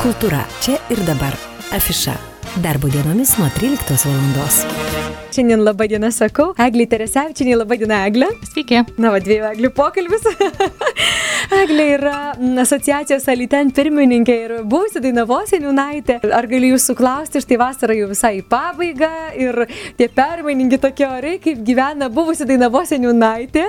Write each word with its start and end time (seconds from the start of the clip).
Kultūra 0.00 0.38
čia 0.64 0.78
ir 0.88 1.00
dabar. 1.04 1.34
Afiša. 1.76 2.14
Darbo 2.64 2.88
dienomis 2.88 3.34
nuo 3.36 3.50
13 3.52 4.06
val. 4.08 4.54
Šiandien 5.28 5.60
laba 5.60 5.84
diena 5.92 6.08
sakau. 6.08 6.54
Eglė 6.56 6.86
Teresevičinė, 6.88 7.58
laba 7.60 7.76
diena 7.76 7.98
Eglė. 8.08 8.30
Sveiki. 8.48 8.80
Na, 8.96 9.12
va, 9.12 9.20
dviejų 9.20 9.50
Eglių 9.50 9.70
pokalbis. 9.76 10.24
Eglė 11.50 11.84
yra 11.96 12.18
asociacijos 12.62 13.24
Aliten 13.30 13.72
pirmininkė 13.74 14.34
ir 14.44 14.52
buvusi 14.70 15.00
Dainavos 15.02 15.50
seniūnaitė. 15.50 16.20
Ar 16.30 16.46
galiu 16.46 16.76
jūsų 16.76 16.94
klausti, 16.94 17.40
štai 17.42 17.56
vasara 17.58 17.96
jau 17.98 18.06
visai 18.12 18.36
į 18.38 18.44
pabaigą 18.46 19.10
ir 19.34 19.58
tie 19.98 20.06
permainingi 20.14 20.78
tokie 20.78 21.08
orai, 21.08 21.32
kaip 21.42 21.64
gyvena 21.66 22.06
buvusi 22.12 22.46
Dainavos 22.46 22.92
seniūnaitė 22.92 23.64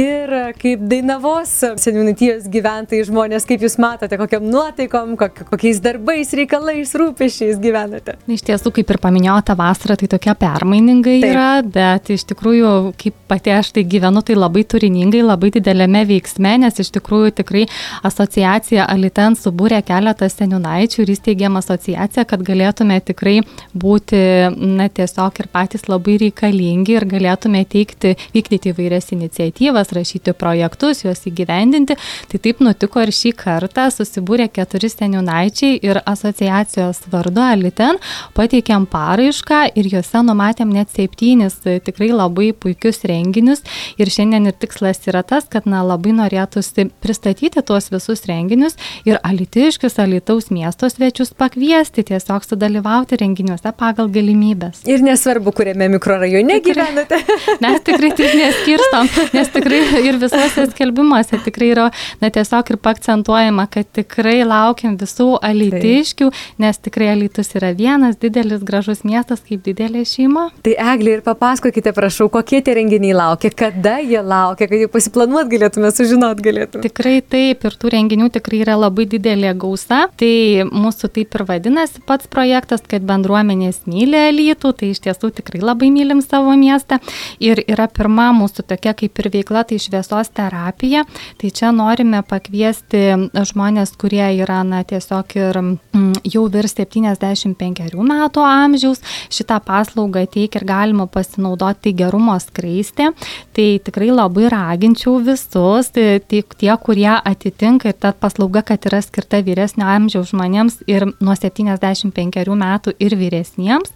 ir 0.00 0.34
kaip 0.58 0.82
Dainavos 0.90 1.52
seniūnaitijos 1.84 2.48
gyventojai 2.50 3.06
žmonės, 3.06 3.46
kaip 3.46 3.62
jūs 3.62 3.78
matote, 3.82 4.18
kokiam 4.18 4.50
nuotaikom, 4.50 5.14
kokiais 5.20 5.78
darbais, 5.84 6.34
reikalais, 6.34 6.96
rūpešiais 6.98 7.62
gyvenate. 7.62 8.16
Na, 8.26 8.34
iš 8.34 8.42
tiesų, 8.50 8.74
kaip 8.80 8.90
ir 8.96 9.00
paminėjote, 9.06 9.54
vasara 9.62 9.98
tai 10.00 10.10
tokia 10.10 10.34
permaininga 10.42 11.14
Taip. 11.14 11.28
yra, 11.30 11.48
bet 11.62 12.10
iš 12.16 12.26
tikrųjų, 12.34 12.74
kaip 12.98 13.22
pati 13.30 13.54
aš 13.54 13.76
tai 13.78 13.86
gyvenu, 13.86 14.26
tai 14.26 14.34
labai 14.40 14.66
turiningai, 14.66 15.22
labai 15.22 15.54
didelėme 15.54 16.02
veiksme, 16.10 16.58
nes 16.66 16.82
iš 16.82 16.90
tikrųjų 16.98 17.11
tikrai 17.36 17.66
asociacija 18.06 18.86
Aliten 18.90 19.36
subūrė 19.38 19.82
keletą 19.86 20.28
seniūnaičių 20.32 21.02
ir 21.04 21.12
įsteigėm 21.14 21.58
asociaciją, 21.60 22.24
kad 22.28 22.44
galėtume 22.46 22.98
tikrai 23.04 23.38
būti, 23.74 24.20
na, 24.56 24.88
tiesiog 24.92 25.40
ir 25.42 25.48
patys 25.52 25.88
labai 25.90 26.18
reikalingi 26.22 26.96
ir 26.98 27.06
galėtume 27.08 27.64
teikti, 27.68 28.14
vykdyti 28.34 28.72
įvairias 28.72 29.12
iniciatyvas, 29.16 29.92
rašyti 29.96 30.34
projektus, 30.38 31.04
juos 31.06 31.24
įgyvendinti. 31.28 31.98
Tai 32.32 32.42
taip 32.42 32.62
nutiko 32.64 33.02
ir 33.04 33.12
šį 33.14 33.34
kartą 33.38 33.88
susibūrė 33.94 34.48
keturi 34.52 34.90
seniūnaičiai 34.92 35.80
ir 35.84 36.02
asociacijos 36.08 37.04
vardu 37.12 37.42
Aliten 37.44 38.00
pateikėm 38.36 38.86
paraišką 38.90 39.64
ir 39.78 39.88
juose 39.92 40.22
numatėm 40.24 40.72
net 40.74 40.92
septynis 40.94 41.58
tikrai 41.62 42.10
labai 42.12 42.52
puikius 42.52 43.02
renginius 43.08 43.64
ir 44.00 44.10
šiandien 44.12 44.48
ir 44.50 44.56
tikslas 44.58 45.02
yra 45.10 45.22
tas, 45.26 45.48
kad 45.50 45.66
na, 45.68 45.82
labai 45.86 46.14
norėtųsi 46.16 46.88
pristatyti 47.02 47.62
tuos 47.66 47.90
visus 47.92 48.24
renginius 48.28 48.76
ir 49.08 49.18
alitiškius, 49.22 49.98
alitaus 50.02 50.50
miesto 50.54 50.88
svečius 50.90 51.32
pakviesti, 51.38 52.04
tiesiog 52.08 52.46
sudalyvauti 52.46 53.18
renginiuose 53.20 53.72
pagal 53.78 54.10
galimybės. 54.12 54.82
Ir 54.90 55.02
nesvarbu, 55.04 55.54
kuriame 55.56 55.88
mikrorajone 55.96 56.58
gyvenate. 56.64 57.18
Mes 57.64 57.80
tikrai 57.86 58.12
taip 58.18 58.36
neskirstom, 58.38 59.10
nes 59.34 59.52
tikrai 59.54 59.80
ir 60.06 60.18
visuose 60.22 60.66
skelbimuose 60.72 61.40
tikrai 61.44 61.72
yra, 61.74 61.88
na 62.22 62.30
tiesiog 62.34 62.72
ir 62.74 62.80
pakcentuojama, 62.82 63.66
kad 63.72 63.88
tikrai 63.98 64.40
laukiam 64.46 64.96
visų 65.00 65.34
alitiškių, 65.42 66.30
nes 66.62 66.80
tikrai 66.82 67.12
alitus 67.16 67.52
yra 67.58 67.72
vienas 67.76 68.18
didelis 68.22 68.62
gražus 68.66 69.02
miestas 69.08 69.42
kaip 69.46 69.64
didelė 69.66 70.04
šeima. 70.08 70.48
Tai 70.64 70.76
Eglė 70.92 71.18
ir 71.18 71.24
papasakokite, 71.26 71.94
prašau, 71.96 72.28
kokie 72.32 72.62
tie 72.64 72.76
renginiai 72.78 73.16
laukia, 73.16 73.52
kada 73.56 73.98
jie 74.02 74.20
laukia, 74.20 74.68
kad 74.68 74.78
jau 74.78 74.90
pasiplanuot 74.92 75.50
galėtume, 75.52 75.92
sužinot 75.94 76.42
galėtume. 76.44 76.91
Tikrai 76.92 77.22
taip, 77.24 77.62
ir 77.64 77.74
tų 77.80 77.88
renginių 77.94 78.26
tikrai 78.34 78.58
yra 78.60 78.74
labai 78.76 79.06
didelė 79.08 79.54
gausa. 79.56 80.02
Tai 80.20 80.32
mūsų 80.68 81.08
taip 81.16 81.32
ir 81.38 81.44
vadinasi 81.48 82.02
pats 82.04 82.28
projektas, 82.28 82.82
kad 82.84 83.06
bendruomenės 83.08 83.86
myli 83.88 84.18
Elytų, 84.28 84.74
tai 84.76 84.90
iš 84.92 85.00
tiesų 85.06 85.30
tikrai 85.38 85.62
labai 85.64 85.88
mylim 85.94 86.20
savo 86.20 86.52
miestą. 86.52 86.98
Ir 87.40 87.62
yra 87.64 87.86
pirma 87.88 88.26
mūsų 88.36 88.66
tokia 88.74 88.92
kaip 88.98 89.22
ir 89.22 89.28
veikla, 89.32 89.62
tai 89.70 89.78
šviesos 89.80 90.28
terapija. 90.36 91.06
Tai 91.40 91.52
čia 91.56 91.70
norime 91.72 92.20
pakviesti 92.28 93.30
žmonės, 93.32 93.94
kurie 93.96 94.26
yra, 94.42 94.60
na, 94.68 94.82
tiesiog 94.84 95.32
ir 95.38 95.60
mm, 95.62 96.28
jau 96.28 96.44
virš 96.52 96.76
75 96.82 97.88
metų 98.12 98.44
amžiaus. 98.44 99.00
Šitą 99.32 99.62
paslaugą 99.64 100.26
teikia 100.28 100.60
ir 100.60 100.68
galima 100.68 101.08
pasinaudoti 101.08 101.96
gerumo 101.96 102.36
skraistė. 102.36 103.14
Tai 103.56 103.66
tikrai 103.88 104.12
labai 104.12 104.52
raginčiau 104.52 105.16
visus, 105.24 105.88
tai 105.96 106.20
tik 106.20 106.52
tie, 106.60 106.76
kurie 106.82 107.14
atitinka 107.14 107.88
ir 107.92 107.96
ta 107.98 108.12
paslauga, 108.12 108.62
kad 108.66 108.86
yra 108.90 109.00
skirta 109.04 109.42
vyresnio 109.46 109.86
amžiaus 109.88 110.30
žmonėms 110.32 110.74
ir 110.90 111.06
nuo 111.22 111.34
75 111.38 112.56
metų 112.62 112.90
ir 112.98 113.12
vyresniems. 113.18 113.90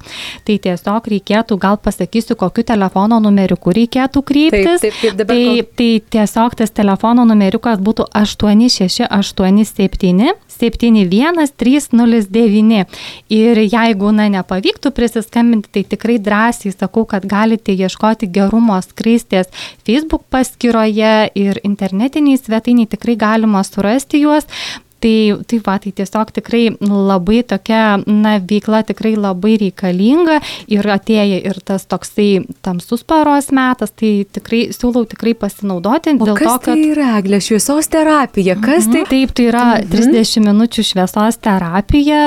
Tai 0.47 0.55
tiesiog 0.67 1.03
reikėtų, 1.13 1.53
gal 1.61 1.77
pasakysiu, 1.83 2.35
kokiu 2.39 2.63
telefono 2.67 3.17
numeriuku 3.23 3.69
reikėtų 3.81 4.19
kreiptis. 4.27 4.81
Taip, 4.85 4.95
taip, 5.01 5.15
taip, 5.19 5.29
tai, 5.29 5.43
tai 5.79 5.91
tiesiog 6.17 6.51
tas 6.63 6.71
telefono 6.71 7.23
numeriukas 7.29 7.79
būtų 7.83 8.03
8687 8.15 10.35
71309. 10.57 12.87
Ir 13.33 13.61
jeigu, 13.65 14.13
na, 14.17 14.29
nepavyktų 14.33 14.89
prisiskambinti, 14.97 15.69
tai 15.73 15.83
tikrai 15.97 16.17
drąsiai 16.23 16.73
sakau, 16.75 17.05
kad 17.09 17.23
galite 17.29 17.73
ieškoti 17.77 18.27
gerumo 18.33 18.77
skraistės 18.85 19.47
Facebook 19.87 20.25
paskyroje 20.33 21.31
ir 21.37 21.55
internetiniai 21.67 22.39
svetainiai 22.41 22.89
tikrai 22.97 23.17
galima 23.21 23.61
surasti 23.67 24.17
juos. 24.25 24.45
Tai, 25.07 25.39
tai 25.47 25.59
va, 25.63 25.77
tai 25.79 25.93
tiesiog 25.95 26.33
tikrai 26.35 26.65
labai 26.83 27.45
tokia, 27.47 28.01
na, 28.11 28.33
veikla 28.43 28.81
tikrai 28.89 29.13
labai 29.15 29.53
reikalinga 29.61 30.41
ir 30.73 30.89
atėję 30.97 31.37
ir 31.47 31.61
tas 31.63 31.85
toksai 31.87 32.41
tamsus 32.67 33.05
paros 33.07 33.53
metas, 33.55 33.93
tai 33.95 34.25
tikrai 34.35 34.65
siūlau 34.75 35.05
tikrai 35.07 35.37
pasinaudoti. 35.39 36.17
O 36.17 36.27
dėl 36.27 36.41
to, 36.41 36.55
kad... 36.65 36.73
Tai 36.73 36.89
yra 36.91 37.13
eglė 37.21 37.39
šviesos 37.45 37.87
terapija, 37.93 38.57
kas 38.59 38.89
mhm. 38.89 38.97
tai? 38.97 39.05
Taip, 39.13 39.35
tai 39.39 39.47
yra 39.53 39.63
mhm. 39.77 39.93
30 39.95 40.43
minučių 40.49 40.87
šviesos 40.91 41.39
terapija, 41.47 42.25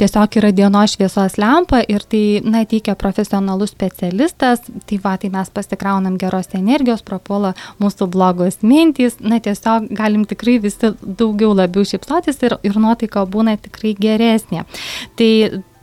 tiesiog 0.00 0.40
yra 0.40 0.52
dienos 0.56 0.96
šviesos 0.96 1.36
lempa 1.42 1.82
ir 1.84 2.08
tai, 2.08 2.22
na, 2.46 2.64
teikia 2.64 2.96
profesionalus 2.96 3.74
specialistas, 3.76 4.64
tai 4.88 5.00
va, 5.04 5.18
tai 5.20 5.28
mes 5.34 5.52
pasikraunam 5.52 6.16
geros 6.24 6.48
energijos, 6.56 7.04
prapuola 7.04 7.52
mūsų 7.84 8.08
blogos 8.16 8.62
mintys, 8.64 9.20
na, 9.20 9.42
tiesiog 9.44 9.92
galim 9.92 10.24
tikrai 10.24 10.56
visi 10.64 10.94
daugiau 11.04 11.52
labiau 11.52 11.65
šypsotis 11.86 12.42
ir, 12.46 12.56
ir 12.66 12.78
nuotaika 12.80 13.24
būna 13.28 13.56
tikrai 13.60 13.94
geresnė. 13.98 14.64
Tai 15.16 15.30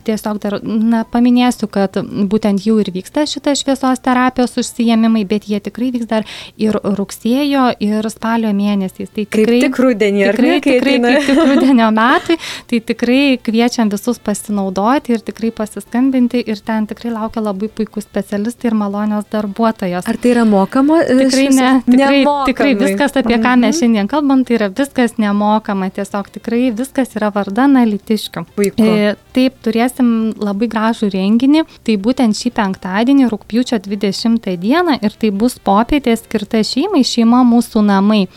tiesiog 0.08 0.40
dar 0.44 0.58
na, 0.64 1.04
paminėsiu, 1.10 1.68
kad 1.72 1.98
būtent 2.32 2.64
jau 2.66 2.78
ir 2.82 2.92
vyksta 2.94 3.26
šita 3.30 3.56
šviesos 3.58 4.02
terapijos 4.04 4.56
užsijėmimai, 4.62 5.26
bet 5.30 5.48
jie 5.50 5.60
tikrai 5.64 5.92
vyks 5.96 6.10
dar 6.10 6.28
ir 6.62 6.78
rugsėjo, 6.84 7.66
ir 7.84 8.10
spalio 8.14 8.54
mėnesiais. 8.56 9.12
Tai 9.14 9.26
tikrai, 9.26 9.60
kaip 9.60 9.66
tik 9.68 9.80
rudenį, 9.84 10.24
tikrai, 10.30 10.54
ne, 10.54 10.62
tikrai 10.64 10.96
kaip 11.02 11.28
tik 11.28 11.42
rudenio 11.52 11.90
metai, 11.96 12.38
tai 12.70 12.82
tikrai 12.94 13.22
kviečiam 13.44 13.92
visus 13.94 14.22
pasinaudoti 14.24 15.18
ir 15.18 15.26
tikrai 15.26 15.52
pasiskambinti 15.56 16.44
ir 16.48 16.64
ten 16.66 16.88
tikrai 16.90 17.14
laukia 17.14 17.44
labai 17.44 17.70
puikūs 17.74 18.08
specialistai 18.08 18.72
ir 18.72 18.78
malonios 18.80 19.28
darbuotojos. 19.34 20.08
Ar 20.10 20.20
tai 20.22 20.34
yra 20.36 20.48
mokama? 20.48 21.02
E, 21.04 21.20
tikrai 21.26 21.48
ne, 21.52 21.72
tikrai, 21.90 22.24
tikrai 22.50 22.72
viskas, 22.80 23.18
apie 23.20 23.38
ką 23.38 23.58
mes 23.60 23.74
mhm. 23.74 23.80
šiandien 23.82 24.12
kalbam, 24.12 24.46
tai 24.48 24.60
yra 24.60 24.72
viskas 24.74 25.18
nemokama, 25.22 25.92
tiesiog 25.94 26.32
tikrai 26.38 26.66
viskas 26.76 27.16
yra 27.20 27.32
vardan 27.34 27.74
analitiškių. 27.74 28.46
Puiku. 28.56 28.86
E, 28.86 29.14
taip, 29.36 29.58
turės 29.66 29.93
turėsim 29.94 30.34
labai 30.42 30.68
gražų 30.68 31.12
renginį. 31.14 31.64
Tai 31.84 31.96
būtent 31.98 32.36
šį 32.36 32.52
penktadienį, 32.58 33.30
rūpjūčio 33.30 33.80
20 33.86 34.58
dieną 34.58 35.00
ir 35.02 35.12
tai 35.20 35.32
bus 35.32 35.60
popietė 35.60 36.16
skirta 36.18 36.64
šeimai, 36.64 37.04
šeima 37.04 37.44
mūsų 37.44 37.84
namai. 37.86 38.28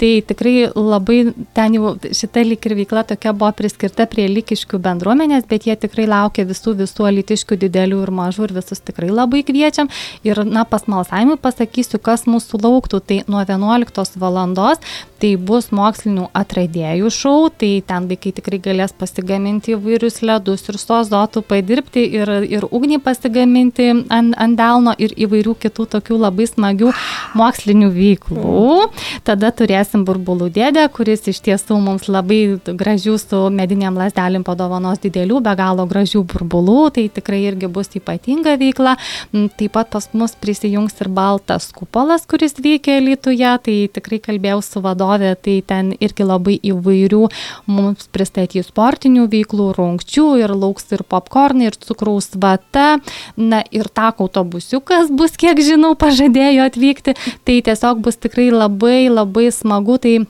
Tai 0.00 0.10
tikrai 0.24 0.70
labai 0.72 1.18
ten 1.52 1.74
jau 1.76 1.92
šita 2.00 2.40
lik 2.46 2.64
ir 2.64 2.74
veikla 2.78 3.02
tokia 3.10 3.34
buvo 3.36 3.50
priskirta 3.58 4.06
prie 4.08 4.24
likiškių 4.30 4.80
bendruomenės, 4.80 5.44
bet 5.50 5.66
jie 5.68 5.76
tikrai 5.76 6.06
laukia 6.08 6.46
visų 6.48 6.72
visų 6.78 7.08
alitiškių 7.10 7.58
didelių 7.66 8.00
ir 8.06 8.14
mažų 8.16 8.48
ir 8.48 8.56
visus 8.60 8.80
tikrai 8.80 9.10
labai 9.12 9.42
kviečiam. 9.44 9.90
Ir, 10.24 10.40
na, 10.48 10.64
pas 10.64 10.88
malsavimui 10.88 11.36
pasakysiu, 11.42 12.00
kas 12.00 12.24
mūsų 12.30 12.62
lauktų. 12.64 13.02
Tai 13.10 13.20
nuo 13.28 13.44
11 13.44 14.16
valandos 14.20 14.80
tai 15.20 15.34
bus 15.36 15.68
mokslinių 15.74 16.28
atradėjų 16.36 17.10
šau, 17.12 17.50
tai 17.52 17.70
ten 17.86 18.06
vaikai 18.10 18.32
tikrai 18.36 18.60
galės 18.64 18.94
pasigaminti 18.96 19.74
įvairius 19.76 20.20
ledus 20.24 20.64
ir 20.70 20.78
su 20.80 20.94
azotu 20.96 21.42
padirbti 21.44 22.06
ir, 22.16 22.32
ir 22.48 22.64
ugnį 22.70 23.00
pasigaminti 23.04 23.90
ant, 23.92 24.32
ant 24.40 24.56
delno 24.58 24.94
ir 24.98 25.12
įvairių 25.26 25.56
kitų 25.60 25.86
tokių 25.96 26.20
labai 26.24 26.48
smagių 26.48 26.94
mokslinių 27.36 27.90
veiklų. 27.96 28.88
Tada 29.26 29.52
turės 29.56 29.89
turėsim 29.90 30.04
burbulų 30.06 30.50
dėdę, 30.54 30.88
kuris 30.92 31.26
iš 31.26 31.40
tiesų 31.42 31.78
mums 31.82 32.08
labai 32.08 32.58
gražių 32.64 33.18
su 33.18 33.50
mediniam 33.50 33.96
lasdelėm 33.98 34.44
padovanos 34.44 35.00
didelių, 35.02 35.40
be 35.42 35.54
galo 35.56 35.86
gražių 35.86 36.22
burbulų, 36.24 36.92
tai 36.94 37.08
tikrai 37.08 37.42
irgi 37.50 37.66
bus 37.68 37.90
ypatinga 37.94 38.56
veikla. 38.56 38.96
Mm, 39.32 39.50
taip 39.56 39.72
pat 39.72 39.90
pas 39.90 40.06
mus 40.12 40.34
prisijungs 40.38 40.94
ir 41.00 41.08
baltas 41.08 41.72
kupolas, 41.72 42.26
kuris 42.26 42.54
veikia 42.58 43.00
Lietuvoje, 43.00 43.58
tai 43.64 43.88
tikrai 43.90 44.20
kalbėjau 44.20 44.62
su 44.62 44.80
vadovė, 44.80 45.34
tai 45.36 45.60
ten 45.66 45.92
irgi 45.98 46.24
labai 46.24 46.58
įvairių 46.62 47.28
mums 47.66 48.06
pristatys 48.12 48.70
sportinių 48.70 49.26
veiklų, 49.30 49.72
rungčių 49.74 50.28
ir 50.40 50.54
lauks 50.54 50.90
ir 50.94 51.02
popkornai, 51.02 51.70
ir 51.70 51.78
cukraus 51.80 52.30
vata, 52.34 53.00
na 53.36 53.62
ir 53.70 53.90
tako 53.90 54.28
autobusiukas 54.28 55.10
bus, 55.10 55.34
kiek 55.40 55.58
žinau, 55.58 55.96
pažadėjo 55.98 56.68
atvykti, 56.70 57.16
tai 57.44 57.60
tiesiog 57.64 58.04
bus 58.04 58.20
tikrai 58.20 58.50
labai 58.54 59.08
labai 59.10 59.48
smagu 59.54 59.79
smagu, 59.80 59.98
tai 59.98 60.26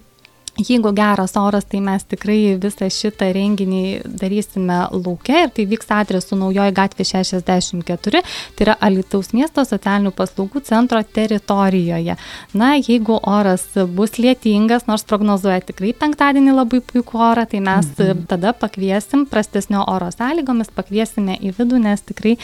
Jeigu 0.58 0.92
geras 0.92 1.36
oras, 1.36 1.64
tai 1.64 1.78
mes 1.80 2.02
tikrai 2.04 2.56
visą 2.60 2.88
šitą 2.90 3.30
renginį 3.32 3.82
darysime 4.20 4.80
laukia 4.90 5.44
ir 5.44 5.52
tai 5.54 5.64
vyks 5.70 5.88
adresu 5.94 6.36
Naujoji 6.36 6.74
gatvė 6.74 7.06
64, 7.06 8.22
tai 8.58 8.66
yra 8.66 8.74
Alitaus 8.82 9.30
miesto 9.32 9.62
socialinių 9.64 10.10
paslaugų 10.16 10.60
centro 10.66 11.00
teritorijoje. 11.00 12.16
Na, 12.52 12.72
jeigu 12.76 13.20
oras 13.22 13.62
bus 13.94 14.18
lietingas, 14.18 14.88
nors 14.90 15.06
prognozuoja 15.08 15.62
tikrai 15.70 15.94
penktadienį 16.02 16.56
labai 16.58 16.82
puikų 16.90 17.22
orą, 17.30 17.46
tai 17.48 17.62
mes 17.64 17.86
mhm. 17.94 18.26
tada 18.28 18.52
pakviesim 18.52 19.24
prastesnio 19.30 19.86
oro 19.88 20.10
sąlygomis, 20.12 20.74
pakviesime 20.74 21.38
į 21.38 21.54
vidų, 21.60 21.80
nes 21.86 22.04
tikrai 22.10 22.34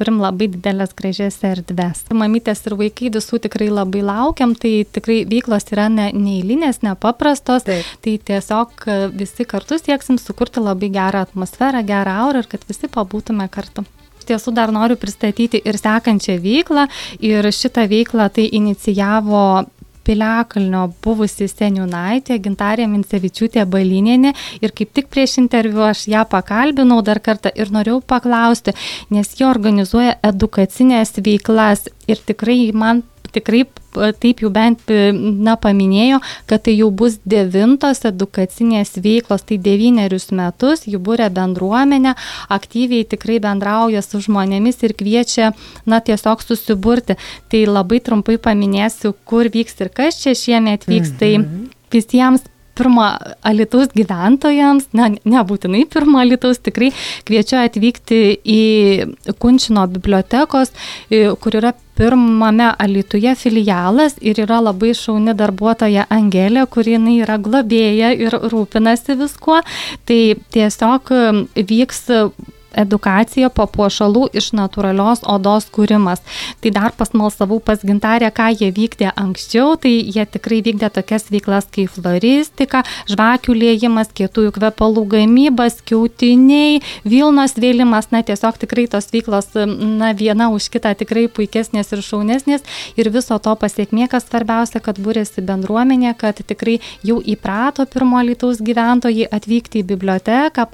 turim 0.00 0.18
labai 0.24 0.48
didelės 0.56 0.96
gražias 0.96 1.38
erdves. 1.46 2.06
Mamytės 2.10 2.64
ir 2.66 2.78
vaikai 2.80 3.12
visų 3.14 3.44
tikrai 3.46 3.68
labai 3.70 4.02
laukiam, 4.06 4.56
tai 4.58 4.80
tikrai 4.88 5.22
veiklos 5.28 5.68
yra 5.76 5.90
ne, 5.92 6.10
neįlinės, 6.16 6.82
nepaprastos 6.86 7.49
veiklos. 7.50 7.64
Taip. 7.64 7.84
Tai 8.02 8.18
tiesiog 8.24 8.86
e, 8.86 8.98
visi 9.14 9.44
kartu 9.44 9.78
sieksim 9.78 10.18
sukurti 10.18 10.60
labai 10.60 10.90
gerą 10.90 11.24
atmosferą, 11.26 11.82
gerą 11.86 12.18
aurą 12.26 12.44
ir 12.44 12.48
kad 12.50 12.64
visi 12.68 12.88
pabūtume 12.88 13.48
kartu 13.50 13.84
tiesų 14.30 14.52
dar 14.54 14.70
noriu 14.70 14.94
pristatyti 15.00 15.58
ir 15.64 15.74
sekančią 15.80 16.36
veiklą. 16.38 16.86
Ir 17.18 17.42
šitą 17.50 17.88
veiklą 17.90 18.28
tai 18.30 18.46
inicijavo 18.52 19.64
Piliakalnio 20.06 20.84
buvusi 21.02 21.48
seniūnaitė 21.50 22.38
Gintarė 22.44 22.86
Mincevičiūtė 22.88 23.64
Balinėnė 23.66 24.32
ir 24.62 24.72
kaip 24.76 24.92
tik 24.94 25.10
prieš 25.10 25.38
interviu 25.42 25.82
aš 25.88 26.06
ją 26.08 26.22
pakalbinau 26.30 27.00
dar 27.02 27.18
kartą 27.20 27.50
ir 27.54 27.72
norėjau 27.74 28.00
paklausti, 28.06 28.76
nes 29.10 29.34
jie 29.34 29.48
organizuoja 29.48 30.16
edukacinės 30.30 31.18
veiklas 31.18 31.88
ir 32.06 32.22
tikrai 32.22 32.70
man 32.72 33.02
tikrai 33.34 33.66
taip 33.94 34.42
jau 34.44 34.50
bent 34.52 34.90
na, 34.90 35.56
paminėjo, 35.60 36.20
kad 36.50 36.64
tai 36.66 36.76
jau 36.76 36.90
bus 36.94 37.18
devintos 37.24 38.04
edukacinės 38.08 38.94
veiklos, 39.02 39.44
tai 39.48 39.58
devynerius 39.62 40.30
metus 40.36 40.86
jų 40.88 41.00
būrė 41.06 41.30
bendruomenė, 41.34 42.14
aktyviai 42.52 43.08
tikrai 43.08 43.40
bendrauja 43.42 44.02
su 44.04 44.22
žmonėmis 44.24 44.82
ir 44.86 44.96
kviečia, 44.98 45.52
na, 45.86 46.00
tiesiog 46.04 46.44
susiburti. 46.44 47.18
Tai 47.50 47.64
labai 47.66 48.00
trumpai 48.04 48.38
paminėsiu, 48.42 49.14
kur 49.24 49.50
vyks 49.50 49.80
ir 49.84 49.92
kas 49.94 50.22
čia 50.22 50.36
šiemet 50.38 50.88
vyks. 50.90 51.14
Mhm. 51.14 51.18
Tai 51.20 51.70
visiems 51.90 52.46
pirmo 52.80 53.04
Alitaus 53.46 53.92
gyventojams, 53.92 54.88
na, 54.96 55.10
nebūtinai 55.28 55.84
pirmo 55.92 56.22
Alitaus, 56.22 56.62
tikrai 56.64 56.90
kviečiu 57.28 57.60
atvykti 57.60 58.20
į 58.40 58.62
Kunčino 59.40 59.84
bibliotekos, 59.92 60.72
kur 61.10 61.60
yra 61.60 61.74
pirmame 62.00 62.70
Alituje 62.80 63.34
filialas 63.36 64.16
ir 64.24 64.40
yra 64.40 64.62
labai 64.64 64.94
šauni 64.96 65.34
darbuotoja 65.36 66.06
Angelė, 66.08 66.64
kuri 66.72 66.96
jinai 66.96 67.18
yra 67.20 67.36
globėja 67.42 68.14
ir 68.16 68.38
rūpinasi 68.52 69.18
viskuo. 69.20 69.60
Tai 70.08 70.20
tiesiog 70.56 71.12
vyks 71.72 72.08
edukacija 72.78 73.50
papuošalų 73.54 74.28
iš 74.36 74.50
natūralios 74.56 75.24
odos 75.28 75.68
kūrimas. 75.72 76.22
Tai 76.60 76.72
dar 76.74 76.94
pasmalsavau 76.96 77.60
pas 77.64 77.82
gintarę, 77.86 78.30
ką 78.34 78.50
jie 78.54 78.70
vykdė 78.74 79.10
anksčiau, 79.18 79.76
tai 79.80 79.92
jie 79.98 80.24
tikrai 80.26 80.60
vykdė 80.66 80.90
tokias 80.94 81.28
veiklas 81.32 81.68
kaip 81.72 81.92
floristika, 81.94 82.82
žvakių 83.10 83.56
liejimas, 83.56 84.12
kietųjų 84.16 84.54
kvepalų 84.58 85.06
gamybas, 85.14 85.80
kiautiniai, 85.86 86.80
Vilnos 87.04 87.56
vėlimas, 87.60 88.10
na 88.14 88.22
tiesiog 88.26 88.58
tikrai 88.60 88.86
tos 88.90 89.10
veiklos, 89.12 89.52
na 89.54 90.12
viena 90.16 90.50
už 90.52 90.68
kitą 90.72 90.92
tikrai 90.98 91.26
puikesnės 91.32 91.92
ir 91.94 92.04
šaunesnės. 92.04 92.66
Ir 93.00 93.10
viso 93.12 93.38
to 93.42 93.54
pasiekmė, 93.58 94.08
kas 94.10 94.26
svarbiausia, 94.28 94.82
kad 94.84 95.00
būrėsi 95.00 95.44
bendruomenė, 95.46 96.14
kad 96.18 96.40
tikrai 96.46 96.78
jau 97.06 97.20
įprato 97.20 97.86
pirmo 97.90 98.20
lytaus 98.24 98.60
gyventojai 98.64 99.28
atvykti 99.30 99.82
į 99.82 99.88
biblioteką, 99.92 100.66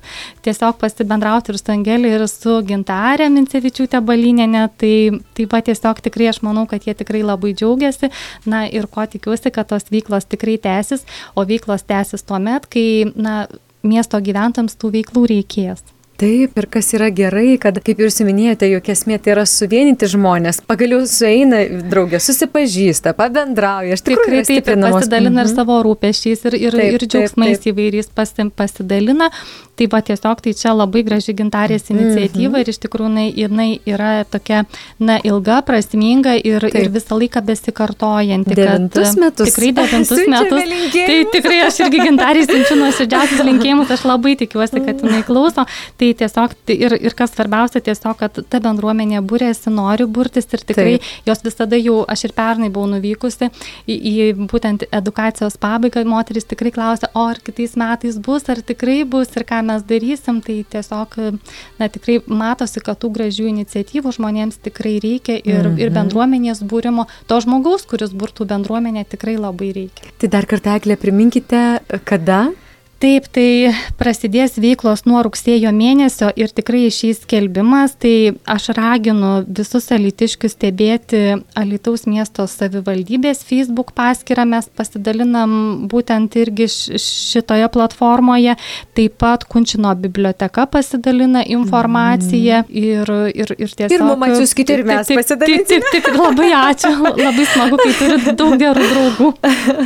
tiesiog 0.46 0.78
pasibendrauti 0.82 1.52
ir 1.52 1.60
su 1.60 1.66
Angelė 1.86 2.16
ir 2.16 2.22
su 2.26 2.50
Gintarė 2.66 3.28
Mincevičiūtė 3.30 4.00
Balinėne, 4.02 4.64
tai 4.74 5.20
taip 5.38 5.52
pat 5.52 5.68
tiesiog 5.68 6.00
tikrai 6.02 6.32
aš 6.32 6.40
manau, 6.42 6.64
kad 6.66 6.82
jie 6.82 6.96
tikrai 6.98 7.20
labai 7.22 7.52
džiaugiasi, 7.54 8.10
na 8.50 8.64
ir 8.66 8.88
ko 8.90 9.04
tikiuosi, 9.06 9.52
kad 9.54 9.70
tos 9.70 9.86
veiklos 9.94 10.26
tikrai 10.26 10.56
tęsis, 10.58 11.06
o 11.38 11.46
veiklos 11.46 11.86
tęsis 11.86 12.26
tuo 12.26 12.40
met, 12.42 12.66
kai, 12.66 13.06
na, 13.14 13.44
miesto 13.86 14.18
gyventojams 14.18 14.74
tų 14.82 14.96
veiklų 14.98 15.28
reikės. 15.30 15.84
Taip, 16.16 16.54
ir 16.56 16.66
kas 16.72 16.86
yra 16.96 17.10
gerai, 17.12 17.58
kad, 17.60 17.76
kaip 17.84 17.98
jūs 18.00 18.22
minėjote, 18.24 18.70
juk 18.70 18.88
esmė 18.94 19.18
tai 19.20 19.34
yra 19.34 19.44
suvienyti 19.48 20.08
žmonės, 20.08 20.62
pagaliau 20.64 21.02
sueina 21.10 21.60
draugė, 21.90 22.22
susipažįsta, 22.24 23.12
pabendrauja, 23.18 23.98
aš 23.98 24.04
tikrai 24.06 24.40
taip 24.48 24.70
ir 24.72 24.80
pasidalina 24.80 25.44
ir 25.44 25.50
mhm. 25.50 25.54
savo 25.58 25.76
rūpešiais, 25.84 26.46
ir, 26.48 26.56
ir, 26.56 26.80
taip, 26.80 26.96
ir 26.96 27.04
džiaugsmais 27.04 27.58
taip, 27.58 27.66
taip. 27.66 27.72
įvairiais 27.74 28.12
pasim, 28.16 28.48
pasidalina. 28.48 29.28
Tai 29.76 29.84
va 29.92 29.98
tiesiog 30.00 30.38
tai 30.40 30.54
čia 30.56 30.70
labai 30.72 31.02
graži 31.04 31.34
gintarės 31.36 31.90
mhm. 31.90 31.98
iniciatyva 32.00 32.54
mhm. 32.54 32.62
ir 32.62 32.70
iš 32.72 32.78
tikrųjų 32.80 33.10
jinai, 33.10 33.26
jinai 33.36 33.66
yra 33.84 34.12
tokia, 34.24 34.62
na, 34.96 35.18
ilga, 35.20 35.58
prasminga 35.68 36.32
ir, 36.38 36.64
taip. 36.64 36.78
ir 36.80 36.92
visą 36.94 37.18
laiką 37.20 37.42
besikartojanti. 37.44 38.56
Devintus 38.56 39.10
kad, 39.10 39.20
metus. 39.20 39.50
Tikrai 39.50 39.74
devintus 39.76 40.22
metus. 40.32 40.72
Tai 40.96 41.18
tikrai 41.34 41.60
aš 41.66 41.82
irgi 41.84 42.00
gintarės 42.06 42.48
siunčiu 42.48 42.78
nuoširdžiausius 42.80 43.44
linkėjimus, 43.50 43.92
aš 43.92 44.06
labai 44.08 44.32
tikiuosi, 44.40 44.80
kad 44.80 45.04
jinai 45.04 45.20
klauso. 45.28 45.66
Tai 46.00 46.05
tai 46.06 46.26
tiesiog 46.26 46.54
tai 46.66 46.76
ir, 46.78 46.94
ir 47.00 47.14
kas 47.16 47.32
svarbiausia, 47.34 47.80
tiesiog, 47.84 48.16
kad 48.20 48.38
ta 48.50 48.60
bendruomenė 48.62 49.22
būrėsi, 49.26 49.70
nori 49.72 50.06
burtis 50.06 50.46
ir 50.52 50.62
tikrai 50.62 50.96
Taip. 50.98 51.08
jos 51.26 51.42
visada 51.44 51.78
jau, 51.80 52.02
aš 52.08 52.26
ir 52.28 52.34
pernai 52.36 52.70
buvau 52.72 52.90
nuvykusi 52.94 53.48
į, 53.86 53.96
į 53.96 54.46
būtent 54.50 54.86
edukacijos 54.94 55.58
pabaigą, 55.62 56.04
moteris 56.08 56.46
tikrai 56.48 56.72
klausia, 56.74 57.10
o 57.14 57.26
ar 57.30 57.40
kitais 57.42 57.76
metais 57.78 58.18
bus, 58.22 58.46
ar 58.52 58.62
tikrai 58.66 59.02
bus 59.04 59.32
ir 59.36 59.46
ką 59.48 59.62
mes 59.66 59.86
darysim, 59.86 60.42
tai 60.44 60.60
tiesiog, 60.70 61.16
na 61.80 61.90
tikrai 61.92 62.20
matosi, 62.26 62.82
kad 62.84 63.00
tų 63.02 63.12
gražių 63.16 63.48
iniciatyvų 63.52 64.14
žmonėms 64.18 64.60
tikrai 64.66 64.96
reikia 65.02 65.38
ir, 65.40 65.64
mhm. 65.64 65.80
ir 65.82 65.94
bendruomenės 65.94 66.62
būrimo, 66.66 67.08
to 67.30 67.40
žmogaus, 67.42 67.86
kuris 67.88 68.14
burtų 68.16 68.48
bendruomenę, 68.52 69.06
tikrai 69.08 69.38
labai 69.40 69.72
reikia. 69.76 70.14
Tai 70.20 70.32
dar 70.32 70.46
kartą, 70.48 70.76
Eglė, 70.76 70.98
priminkite, 71.00 71.64
kada 72.04 72.46
Taip, 72.96 73.26
tai 73.28 73.74
prasidės 74.00 74.54
veiklos 74.56 75.02
nuo 75.04 75.20
rugsėjo 75.26 75.68
mėnesio 75.76 76.30
ir 76.40 76.48
tikrai 76.56 76.86
išės 76.88 77.18
skelbimas, 77.26 77.92
tai 78.00 78.32
aš 78.48 78.70
raginu 78.78 79.42
visus 79.44 79.90
alitiškius 79.92 80.54
stebėti 80.56 81.20
Alitaus 81.60 82.06
miesto 82.08 82.46
savivaldybės 82.48 83.42
Facebook 83.44 83.92
paskyrą, 83.96 84.46
mes 84.48 84.70
pasidalinam 84.72 85.84
būtent 85.92 86.38
irgi 86.40 86.70
šitoje 86.72 87.68
platformoje, 87.74 88.54
taip 88.96 89.18
pat 89.20 89.44
Kunčino 89.44 89.92
biblioteka 90.00 90.64
pasidalina 90.72 91.44
informaciją 91.44 92.62
mm. 92.64 92.72
ir, 92.80 93.12
ir, 93.36 93.54
ir 93.58 93.76
tiesiog... 93.76 93.92
Ir 93.92 94.06
mums 94.08 94.26
atsiųskite 94.30 94.78
ir 94.80 94.86
mes 94.88 95.12
pasidalinsime. 95.12 95.84
Taip, 95.84 95.92
taip, 95.92 96.08
taip, 96.08 96.20
labai 96.22 96.48
ačiū, 96.62 96.94
labai 97.12 97.46
smagu, 97.52 97.82
kai 97.84 97.92
turit 98.00 98.32
daug 98.40 98.56
gerų 98.64 98.88
draugų. 98.94 99.30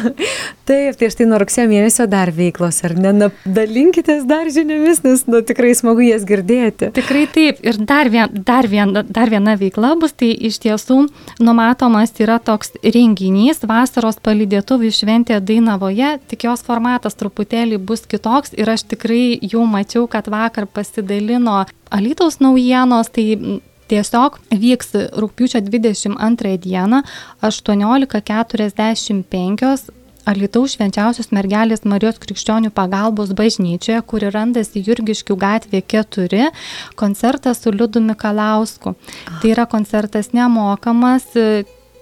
taip, 0.70 1.02
tai 1.02 1.10
štai 1.10 1.26
nuo 1.26 1.42
rugsėjo 1.42 1.66
mėnesio 1.74 2.06
dar 2.10 2.30
veiklos, 2.38 2.82
ar 2.86 2.94
ne, 2.99 2.99
na, 3.00 3.30
dalinkitės 3.44 4.24
dar 4.28 4.50
žiniomis, 4.52 5.02
nes 5.04 5.24
nu, 5.30 5.40
tikrai 5.46 5.72
smagu 5.78 6.04
jas 6.04 6.24
girdėti. 6.28 6.90
Tikrai 6.96 7.26
taip. 7.32 7.60
Ir 7.66 7.80
dar, 7.88 8.10
vien, 8.12 8.28
dar, 8.46 8.68
vien, 8.70 8.92
dar 9.08 9.32
viena 9.32 9.56
veikla 9.60 9.94
bus, 10.00 10.12
tai 10.16 10.30
iš 10.48 10.60
tiesų 10.64 10.98
numatomas 11.42 12.14
yra 12.20 12.38
toks 12.42 12.74
renginys 12.84 13.64
vasaros 13.66 14.20
palidėtuvių 14.24 14.90
šventė 14.94 15.40
Dainavoje, 15.44 16.10
tik 16.30 16.40
jos 16.48 16.64
formatas 16.66 17.18
truputėlį 17.20 17.76
bus 17.82 18.06
kitoks 18.10 18.50
ir 18.58 18.70
aš 18.70 18.86
tikrai 18.94 19.38
jau 19.42 19.64
mačiau, 19.68 20.06
kad 20.10 20.30
vakar 20.30 20.64
pasidalino 20.70 21.64
Alytaus 21.90 22.38
naujienos, 22.38 23.10
tai 23.10 23.60
Tiesiog 23.90 24.36
vyks 24.54 24.92
rūpiučio 25.18 25.58
22 25.66 26.62
dieną 26.62 27.02
18.45 27.42 29.90
Alitaus 30.28 30.76
švenčiausios 30.76 31.30
mergelės 31.34 31.84
Marijos 31.88 32.20
krikščionių 32.22 32.72
pagalbos 32.76 33.32
bažnyčioje, 33.36 34.00
kuri 34.10 34.30
randasi 34.34 34.82
Jurgiškių 34.86 35.36
gatvė 35.40 35.82
4, 35.94 36.50
koncertas 37.00 37.62
su 37.64 37.72
Liudu 37.74 38.02
Mikalausku. 38.04 38.94
Tai 39.40 39.52
yra 39.52 39.66
koncertas 39.70 40.32
nemokamas, 40.36 41.28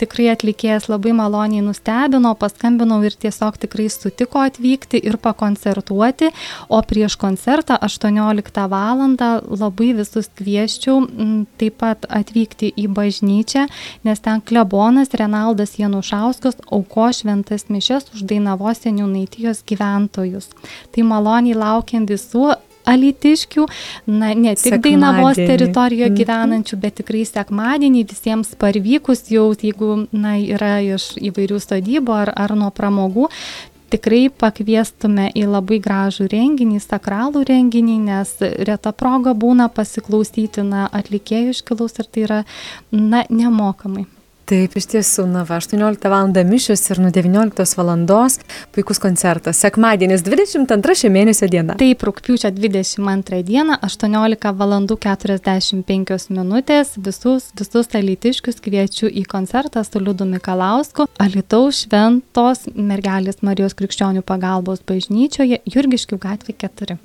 tikrai 0.00 0.28
atlikėjas 0.32 0.88
labai 0.90 1.12
maloniai 1.16 1.64
nustebino, 1.64 2.34
paskambinau 2.38 3.00
ir 3.06 3.16
tiesiog 3.18 3.58
tikrai 3.62 3.88
sutiko 3.92 4.42
atvykti 4.44 5.00
ir 5.02 5.18
pakoncertuoti, 5.22 6.30
o 6.68 6.80
prieš 6.82 7.18
koncertą 7.20 7.78
18 7.82 8.68
val. 8.68 8.98
labai 8.98 9.92
visus 9.94 10.28
kvieščiau 10.38 11.02
taip 11.60 11.76
pat 11.80 12.06
atvykti 12.08 12.72
į 12.76 12.88
bažnyčią, 12.94 13.66
nes 14.04 14.20
ten 14.20 14.40
klebonas 14.40 15.14
Renaldas 15.14 15.78
Janušauskas 15.78 16.58
auko 16.70 17.08
šventas 17.12 17.68
mišes 17.68 18.10
už 18.14 18.24
Dainavos 18.28 18.82
seniūnaitijos 18.84 19.62
gyventojus. 19.68 20.50
Tai 20.92 21.06
maloniai 21.06 21.58
laukiam 21.58 22.06
visų, 22.08 22.57
alitiškių, 22.88 23.68
na, 24.10 24.32
ne 24.34 24.54
tik 24.58 24.80
Dainavos 24.84 25.38
teritorijoje 25.38 26.10
mhm. 26.10 26.18
gyvenančių, 26.20 26.80
bet 26.82 27.00
tikrai 27.02 27.24
sekmadienį 27.28 28.04
visiems 28.08 28.54
parvykus 28.60 29.26
jau, 29.32 29.50
jeigu 29.52 30.04
na, 30.12 30.36
yra 30.38 30.78
iš 30.84 31.14
įvairių 31.30 31.60
sodybų 31.64 32.14
ar, 32.24 32.32
ar 32.36 32.56
nuo 32.58 32.70
pramogų, 32.74 33.28
tikrai 33.92 34.28
pakviestume 34.28 35.28
į 35.36 35.46
labai 35.48 35.80
gražų 35.84 36.28
renginį, 36.32 36.80
sakralų 36.84 37.44
renginį, 37.48 37.96
nes 38.10 38.34
reta 38.68 38.92
proga 38.92 39.34
būna 39.34 39.70
pasiklausyti 39.72 40.64
na, 40.66 40.86
atlikėjų 40.92 41.56
iškilus 41.56 41.98
ir 42.02 42.12
tai 42.12 42.28
yra 42.28 42.44
na, 42.92 43.24
nemokamai. 43.30 44.06
Taip, 44.48 44.78
iš 44.80 44.86
tiesų, 44.88 45.26
na, 45.28 45.42
va, 45.44 45.58
18 45.60 46.08
val. 46.08 46.30
mišios 46.48 46.80
ir 46.88 47.02
nuo 47.04 47.10
19 47.12 47.76
val. 47.76 47.90
puikus 48.72 48.98
koncertas. 48.98 49.58
Sekmadienis 49.60 50.22
22 50.24 50.94
šio 50.96 51.10
mėnesio 51.12 51.48
diena. 51.52 51.74
Taip, 51.76 52.00
rūpiučio 52.00 52.48
22 52.56 53.42
dieną, 53.44 53.76
18 53.84 54.52
val. 54.56 54.72
45 54.88 56.30
minutės. 56.32 56.94
Visus, 56.96 57.50
visus 57.60 57.92
alitiškius 57.92 58.62
kviečiu 58.64 59.10
į 59.12 59.26
koncertą 59.28 59.82
su 59.84 60.00
Liudu 60.00 60.24
Mikalausku, 60.24 61.10
Alitaus 61.20 61.82
Šventos 61.84 62.64
mergelės 62.72 63.42
Marijos 63.44 63.76
krikščionių 63.76 64.24
pagalbos 64.24 64.80
bažnyčioje, 64.80 65.60
Jurgiškių 65.68 66.16
gatvė 66.24 66.56
4. 66.64 66.96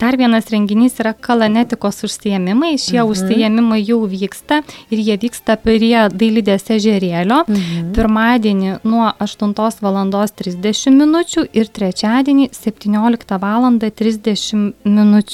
Dar 0.00 0.16
vienas 0.16 0.48
renginys 0.48 0.96
yra 1.04 1.12
kalanetikos 1.12 2.06
užsiemimai. 2.08 2.78
Šie 2.80 3.02
mhm. 3.02 3.12
užsiemimai 3.12 3.84
jau 3.84 4.00
vyksta 4.08 4.62
ir 4.88 5.04
jie 5.04 5.20
vyksta 5.20 5.60
prie 5.60 6.08
dailidės 6.08 6.70
ežerė 6.72 6.85
ežerėlio. 6.86 7.42
Mhm. 7.46 7.92
Pirmadienį 7.96 8.78
nuo 8.84 9.10
8 9.20 9.82
val. 9.82 9.96
30 10.06 10.90
min. 10.90 11.14
ir 11.52 11.66
trečiadienį 11.66 12.50
17 12.52 13.38
val. 13.40 13.66
30 13.80 14.74
min. 14.84 15.24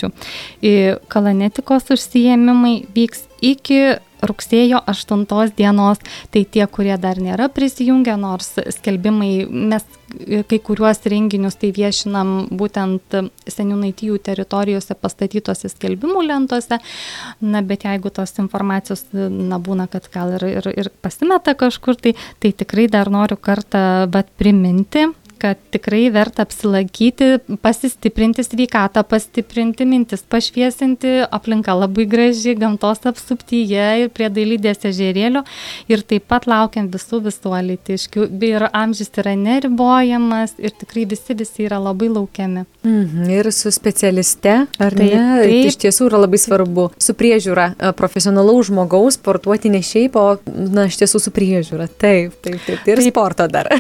Kalanetikos 1.08 1.90
užsijėmimai 1.90 2.86
vyks 2.94 3.26
iki 3.42 3.98
rugsėjo 4.22 4.82
8 4.86 5.26
dienos. 5.56 6.02
Tai 6.32 6.44
tie, 6.44 6.66
kurie 6.66 6.94
dar 6.98 7.18
nėra 7.22 7.48
prisijungę, 7.52 8.16
nors 8.20 8.54
skelbimai, 8.78 9.32
mes 9.48 9.86
kai 10.48 10.58
kuriuos 10.60 11.00
renginius 11.08 11.56
tai 11.60 11.70
viešinam 11.74 12.32
būtent 12.52 13.16
seniūnaitijų 13.50 14.18
teritorijose 14.26 14.96
pastatytose 15.00 15.70
skelbimų 15.72 16.24
lentose, 16.26 16.78
na, 17.40 17.62
bet 17.64 17.86
jeigu 17.88 18.12
tos 18.14 18.36
informacijos, 18.42 19.06
na, 19.12 19.58
būna, 19.62 19.88
kad 19.92 20.08
gal 20.12 20.34
ir, 20.36 20.46
ir, 20.60 20.70
ir 20.84 20.92
pasimeta 21.04 21.56
kažkur, 21.58 21.96
tai, 21.96 22.14
tai 22.42 22.52
tikrai 22.52 22.88
dar 22.92 23.10
noriu 23.12 23.38
kartą, 23.40 24.04
bet 24.12 24.30
priminti, 24.40 25.08
kad 25.42 25.58
tikrai 25.74 26.06
verta 26.14 26.44
apsilankyti, 26.46 27.58
pasistiprinti 27.62 28.44
sveikatą, 28.46 29.02
pastiprinti 29.08 29.86
mintis, 29.88 30.22
pašviesinti, 30.30 31.16
aplinka 31.34 31.74
labai 31.74 32.06
graži, 32.10 32.54
gamtos 32.58 33.02
apsuptyje 33.10 33.88
ir 34.04 34.12
prie 34.14 34.28
dailydės 34.30 34.86
ežerėlio. 34.92 35.42
Ir 35.90 36.04
taip 36.06 36.28
pat 36.30 36.46
laukiam 36.50 36.86
visų 36.92 37.22
visuolitiškių. 37.26 38.28
Ir 38.52 38.68
amžius 38.70 39.10
yra 39.18 39.34
neribojamas 39.38 40.54
ir 40.62 40.74
tikrai 40.78 41.06
visi 41.10 41.34
visi 41.38 41.66
yra 41.66 41.80
labai 41.82 42.10
laukiami. 42.12 42.64
Mhm, 42.86 43.26
ir 43.30 43.50
su 43.54 43.70
specialiste, 43.74 44.54
ar 44.78 44.94
taip, 44.94 45.10
ne? 45.10 45.42
Taip. 45.42 45.68
Iš 45.72 45.78
tiesų 45.84 46.08
yra 46.10 46.22
labai 46.22 46.38
svarbu. 46.42 46.88
Su 47.02 47.16
priežiūra, 47.18 47.66
e, 47.74 47.92
profesionalaus 47.98 48.70
žmogaus, 48.70 49.18
sportuoti 49.18 49.70
ne 49.72 49.82
šiaip, 49.86 50.16
o, 50.18 50.38
na, 50.46 50.86
iš 50.90 51.00
tiesų 51.02 51.22
su 51.26 51.34
priežiūra. 51.34 51.88
Taip, 51.90 52.38
taip, 52.44 52.58
taip. 52.66 52.86
Ir 52.86 53.02
taip, 53.02 53.10
sporto 53.10 53.46
dar. 53.50 53.70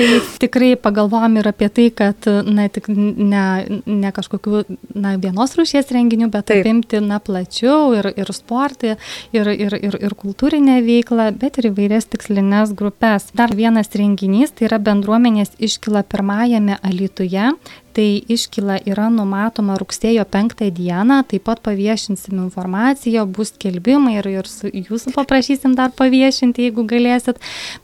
taip, 0.00 0.28
tikrai 0.42 0.74
pagal 0.80 1.09
galvojam 1.10 1.36
ir 1.36 1.48
apie 1.48 1.68
tai, 1.68 1.90
kad 1.90 2.26
na, 2.46 2.68
tik 2.68 2.88
ne, 2.88 3.80
ne 3.86 4.12
kažkokių 4.14 4.62
na, 4.94 5.16
vienos 5.18 5.56
rūšies 5.58 5.90
renginių, 5.94 6.30
bet 6.30 6.46
Taip. 6.50 6.62
apimti 6.62 7.00
na, 7.02 7.18
plačiau 7.18 7.92
ir, 7.98 8.10
ir 8.14 8.30
sportį, 8.34 8.96
ir, 9.32 9.50
ir, 9.50 9.76
ir, 9.80 9.98
ir 9.98 10.14
kultūrinę 10.14 10.80
veiklą, 10.86 11.30
bet 11.40 11.58
ir 11.58 11.70
įvairias 11.72 12.08
tikslinės 12.10 12.74
grupės. 12.78 13.30
Dar 13.34 13.54
vienas 13.56 13.90
renginys 13.94 14.54
tai 14.54 14.68
yra 14.70 14.78
bendruomenės 14.78 15.56
iškyla 15.58 16.04
pirmajame 16.10 16.78
Alituje 16.82 17.50
tai 17.96 18.22
iškyla 18.30 18.80
yra 18.88 19.08
numatoma 19.12 19.76
rugsėjo 19.80 20.24
5 20.30 20.68
dieną, 20.76 21.20
taip 21.30 21.44
pat 21.48 21.62
paviešinsim 21.64 22.38
informaciją, 22.44 23.26
bus 23.26 23.52
skelbimai 23.54 24.18
ir, 24.20 24.30
ir 24.30 24.50
jūsų 24.90 25.14
paprašysim 25.16 25.76
dar 25.78 25.94
paviešinti, 25.96 26.68
jeigu 26.68 26.86
galėsit. 26.88 27.40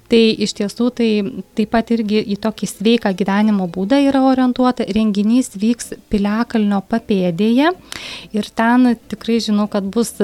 Tai 0.06 0.20
iš 0.44 0.52
tiesų 0.54 0.84
tai 0.94 1.08
taip 1.58 1.72
pat 1.72 1.88
irgi 1.90 2.20
į 2.30 2.36
tokį 2.44 2.68
sveiką 2.70 3.10
gyvenimo 3.18 3.66
būdą 3.74 3.98
yra 4.06 4.20
orientuota. 4.28 4.86
Renginys 4.94 5.50
vyks 5.58 5.96
Piliakalnio 6.12 6.78
papėdėje 6.86 7.72
ir 8.36 8.50
ten 8.54 8.92
tikrai 9.10 9.40
žinau, 9.42 9.66
kad 9.70 9.88
bus 9.90 10.14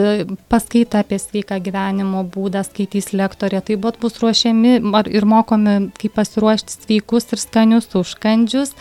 paskaita 0.53 1.03
apie 1.03 1.19
sveiką 1.19 1.59
gyvenimo 1.67 2.23
būdą, 2.23 2.63
skaitys 2.69 3.11
lektorė, 3.17 3.59
taip 3.67 3.83
pat 3.83 3.99
bus 4.03 4.21
ruošiami 4.23 4.79
ir 5.11 5.27
mokomi, 5.27 5.91
kaip 5.99 6.15
pasiruošti 6.21 6.79
sveikus 6.79 7.33
ir 7.35 7.43
skanius 7.43 7.91
užkandžius 7.99 8.77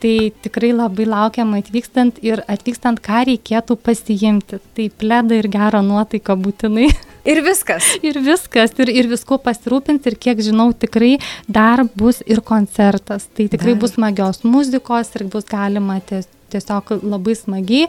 tai 0.00 0.32
tikrai 0.44 0.72
labai 0.72 1.06
laukiam 1.08 1.52
atvykstant 1.58 2.18
ir 2.24 2.42
atvykstant, 2.50 3.02
ką 3.04 3.24
reikėtų 3.28 3.76
pasiimti. 3.84 4.60
Tai 4.76 4.88
pleda 5.00 5.38
ir 5.38 5.50
gerą 5.52 5.82
nuotaiką 5.86 6.36
būtinai. 6.40 6.88
Ir 7.28 7.42
viskas. 7.44 7.94
ir 8.08 8.16
viskas, 8.24 8.72
ir, 8.80 8.92
ir 8.96 9.08
visko 9.10 9.36
pasirūpinti, 9.44 10.08
ir 10.08 10.18
kiek 10.26 10.40
žinau, 10.44 10.70
tikrai 10.72 11.18
dar 11.48 11.84
bus 11.94 12.22
ir 12.26 12.40
koncertas. 12.40 13.28
Tai 13.36 13.48
tikrai 13.52 13.74
dar. 13.76 13.80
bus 13.84 13.96
smagios 13.98 14.44
muzikos 14.44 15.12
ir 15.18 15.26
bus 15.32 15.48
galima 15.50 16.00
tiesiog 16.00 16.36
tiesiog 16.50 16.90
labai 17.06 17.36
smagiai 17.38 17.86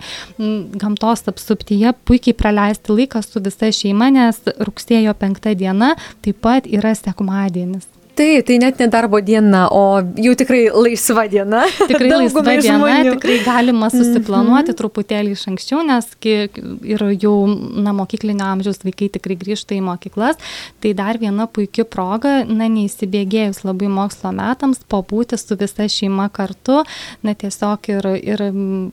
gamtos 0.81 1.25
apsuptyje 1.31 1.95
puikiai 2.05 2.37
praleisti 2.37 2.93
laiką 2.93 3.23
su 3.25 3.41
visa 3.43 3.71
šeima, 3.73 4.11
nes 4.13 4.37
rugsėjo 4.67 5.15
penktą 5.17 5.55
diena 5.57 5.95
taip 6.21 6.41
pat 6.45 6.69
yra 6.69 6.93
sekmadienis. 6.97 7.89
Taip, 8.11 8.43
tai 8.43 8.57
net 8.59 8.79
ne 8.81 8.87
darbo 8.91 9.21
diena, 9.23 9.61
o 9.71 10.01
jau 10.19 10.33
tikrai 10.35 10.65
laisva 10.75 11.23
diena. 11.31 11.61
Tikrai 11.91 12.09
laisva 12.11 12.41
diena, 12.43 12.75
žmonių. 12.75 13.13
tikrai 13.15 13.37
galima 13.45 13.87
susiplanuoti 13.93 14.51
mm 14.51 14.73
-hmm. 14.73 14.79
truputėlį 14.81 15.31
iš 15.31 15.45
anksčiau, 15.47 15.79
nes 15.87 16.07
ir 16.25 17.03
jau 17.21 17.35
na, 17.47 17.93
mokyklinio 17.95 18.45
amžiaus 18.45 18.83
vaikai 18.83 19.07
tikrai 19.15 19.37
grįžta 19.39 19.75
į 19.77 19.81
mokyklas. 19.85 20.35
Tai 20.83 20.91
dar 20.93 21.19
viena 21.21 21.47
puikia 21.47 21.85
proga, 21.85 22.43
na, 22.45 22.67
neįsibėgėjus 22.67 23.63
labai 23.63 23.87
mokslo 23.87 24.31
metams, 24.35 24.83
pabūti 24.91 25.37
su 25.39 25.55
visa 25.55 25.87
šeima 25.87 26.27
kartu, 26.29 26.83
na, 27.23 27.33
tiesiog 27.33 27.89
ir, 27.95 28.07
ir 28.23 28.39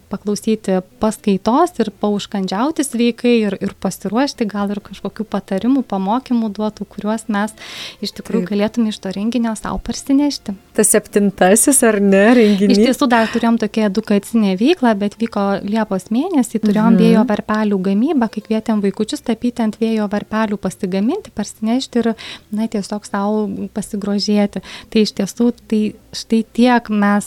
paklausyti 0.09 0.81
paskaitos 1.01 1.75
ir 1.79 1.91
pauškandžiauti 1.91 2.85
sveikai 2.85 3.35
ir, 3.41 3.59
ir 3.61 3.75
pasiruošti, 3.81 4.47
gal 4.47 4.71
ir 4.71 4.81
kažkokių 4.81 5.25
patarimų, 5.25 5.83
pamokymų 5.83 6.53
duotų, 6.55 6.87
kuriuos 6.87 7.27
mes 7.29 7.55
iš 8.01 8.15
tikrųjų 8.19 8.47
Taip. 8.47 8.53
galėtume 8.55 8.89
iš 8.89 8.99
to 8.99 9.08
renginio 9.15 9.55
savo 9.59 9.79
parsinešti. 9.85 10.55
Tas 10.77 10.91
septintasis 10.95 11.81
ar 11.87 11.99
ne 12.03 12.25
renginys? 12.39 12.79
Iš 12.79 12.91
tiesų 12.91 13.09
dar 13.11 13.31
turėjom 13.33 13.59
tokią 13.63 13.89
edukacinę 13.89 14.55
veiklą, 14.61 14.95
bet 15.01 15.17
vyko 15.21 15.47
Liepos 15.65 16.09
mėnesį, 16.15 16.61
turėjom 16.63 16.93
mhm. 16.95 17.01
vėjo 17.03 17.25
varpelių 17.29 17.81
gamybą, 17.89 18.31
kai 18.35 18.45
kvietėm 18.47 18.83
vaikučius 18.85 19.25
tapyti 19.27 19.65
ant 19.65 19.79
vėjo 19.81 20.09
varpelių 20.13 20.59
pasigaminti, 20.63 21.35
parsinešti 21.35 22.03
ir, 22.03 22.13
na, 22.55 22.69
tiesiog 22.71 23.09
savo 23.09 23.47
pasigrožėti. 23.75 24.63
Tai 24.93 25.05
iš 25.05 25.15
tiesų, 25.19 25.51
tai 25.71 25.83
štai 26.15 26.43
tiek 26.57 26.89
mes 26.93 27.27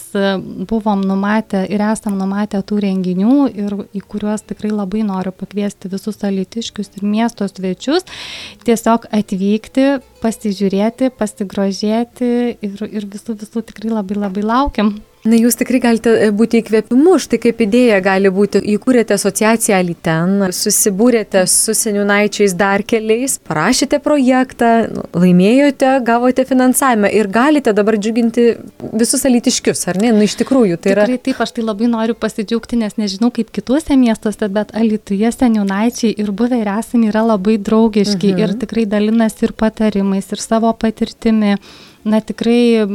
buvom 0.70 1.04
numatę 1.06 1.64
ir 1.70 1.84
esam 1.86 2.18
numatę 2.20 2.62
tų 2.66 2.80
renginių 2.86 3.36
ir 3.52 3.76
į 3.94 4.02
kuriuos 4.10 4.46
tikrai 4.50 4.72
labai 4.74 5.04
noriu 5.08 5.34
pakviesti 5.36 5.92
visus 5.92 6.22
alitiškius 6.26 6.96
ir 6.98 7.06
miesto 7.06 7.48
svečius, 7.50 8.08
tiesiog 8.66 9.08
atvykti, 9.12 9.88
pasižiūrėti, 10.22 11.12
pasigrožėti 11.18 12.32
ir, 12.62 12.84
ir 12.88 13.08
visų 13.14 13.38
visų 13.42 13.66
tikrai 13.72 13.94
labai 13.94 14.20
labai 14.22 14.46
laukiam. 14.46 14.96
Na, 15.22 15.38
jūs 15.38 15.54
tikrai 15.60 15.78
galite 15.84 16.12
e, 16.18 16.30
būti 16.34 16.64
įkvėpimu, 16.64 17.14
štai 17.22 17.38
kaip 17.44 17.60
idėja 17.62 18.00
gali 18.02 18.32
būti, 18.34 18.58
įkūrėte 18.74 19.14
asociaciją 19.14 19.78
Aliten, 19.78 20.48
susibūrėte 20.58 21.44
su 21.50 21.76
seniunaičiais 21.78 22.56
dar 22.58 22.82
keliais, 22.82 23.36
parašėte 23.46 24.00
projektą, 24.02 24.72
laimėjote, 25.14 25.92
gavote 26.08 26.46
finansavimą 26.50 27.12
ir 27.14 27.30
galite 27.30 27.74
dabar 27.78 28.00
džiuginti 28.02 28.48
visus 28.98 29.28
alitiškius, 29.30 29.86
ar 29.94 30.02
ne? 30.02 30.10
Na, 30.10 30.18
nu, 30.18 30.26
iš 30.26 30.40
tikrųjų, 30.42 30.80
tai 30.82 30.96
yra. 30.96 31.06
Tikrai 31.06 31.22
taip, 31.30 31.46
aš 31.46 31.54
tai 31.60 31.68
labai 31.68 31.92
noriu 31.94 32.18
pasidžiaugti, 32.18 32.82
nes 32.82 32.98
nežinau 32.98 33.30
kaip 33.36 33.54
kituose 33.54 34.00
miestuose, 34.02 34.50
bet 34.50 34.74
Alituje 34.82 35.30
seniunaičiai 35.36 36.16
ir 36.18 36.34
buvę 36.34 36.64
ir 36.64 36.74
esami 36.80 37.12
yra 37.14 37.22
labai 37.30 37.60
draugiški 37.62 38.34
mhm. 38.34 38.42
ir 38.42 38.58
tikrai 38.66 38.90
dalinasi 38.90 39.52
ir 39.52 39.54
patarimais, 39.54 40.34
ir 40.34 40.42
savo 40.42 40.74
patirtimi 40.82 41.60
na 42.04 42.22
tikrai 42.22 42.86